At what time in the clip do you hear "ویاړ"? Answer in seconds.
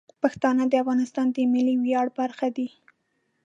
1.83-2.07